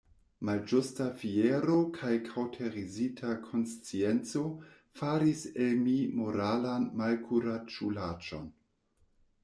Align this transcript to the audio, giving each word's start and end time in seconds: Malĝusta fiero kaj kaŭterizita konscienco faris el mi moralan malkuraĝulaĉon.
Malĝusta 0.47 1.05
fiero 1.23 1.75
kaj 1.97 2.13
kaŭterizita 2.29 3.35
konscienco 3.49 4.43
faris 5.01 5.45
el 5.67 5.77
mi 5.87 5.97
moralan 6.23 6.91
malkuraĝulaĉon. 7.03 8.51